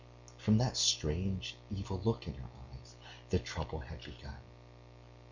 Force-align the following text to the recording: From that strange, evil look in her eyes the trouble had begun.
From 0.39 0.57
that 0.57 0.77
strange, 0.77 1.55
evil 1.69 2.01
look 2.03 2.25
in 2.27 2.33
her 2.33 2.47
eyes 2.73 2.95
the 3.29 3.37
trouble 3.37 3.81
had 3.81 4.03
begun. 4.03 4.39